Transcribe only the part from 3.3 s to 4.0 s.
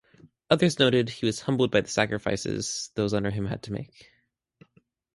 had made.